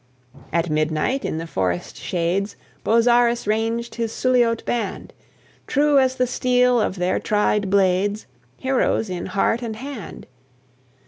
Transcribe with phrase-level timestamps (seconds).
[0.51, 5.13] At midnight, in the forest shades, Bozzaris ranged his Suliote band,
[5.67, 8.25] True as the steel of their tried blades,
[8.57, 10.25] Heroes in heart and hand.